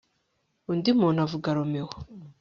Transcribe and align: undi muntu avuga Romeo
undi 0.71 0.89
muntu 0.99 1.19
avuga 1.25 1.55
Romeo 1.57 1.87